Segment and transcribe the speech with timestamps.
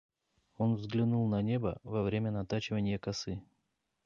[0.57, 3.43] Он взглянул на небо во время натачиванья косы.